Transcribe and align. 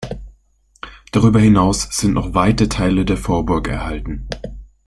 Darüber 1.11 1.39
hinaus 1.39 1.83
sind 1.95 2.13
noch 2.13 2.33
weite 2.33 2.67
Teile 2.67 3.05
der 3.05 3.17
Vorburg 3.17 3.67
erhalten. 3.67 4.27